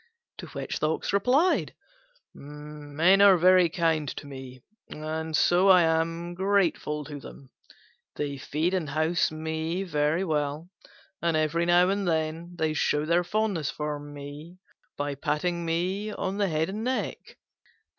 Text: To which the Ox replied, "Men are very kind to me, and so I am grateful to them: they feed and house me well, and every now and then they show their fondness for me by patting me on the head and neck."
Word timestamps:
To 0.39 0.47
which 0.47 0.79
the 0.79 0.89
Ox 0.89 1.13
replied, 1.13 1.75
"Men 2.33 3.21
are 3.21 3.37
very 3.37 3.69
kind 3.69 4.09
to 4.09 4.25
me, 4.25 4.63
and 4.89 5.37
so 5.37 5.69
I 5.69 5.83
am 5.83 6.33
grateful 6.33 7.05
to 7.05 7.19
them: 7.19 7.51
they 8.15 8.39
feed 8.39 8.73
and 8.73 8.89
house 8.89 9.29
me 9.31 9.83
well, 9.83 10.69
and 11.21 11.37
every 11.37 11.67
now 11.67 11.89
and 11.89 12.07
then 12.07 12.55
they 12.57 12.73
show 12.73 13.05
their 13.05 13.23
fondness 13.23 13.69
for 13.69 13.99
me 13.99 14.57
by 14.97 15.13
patting 15.13 15.65
me 15.65 16.09
on 16.11 16.37
the 16.39 16.47
head 16.49 16.69
and 16.69 16.83
neck." 16.83 17.37